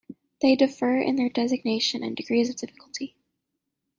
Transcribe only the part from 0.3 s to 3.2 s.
They differ in their designation and degrees of difficulty.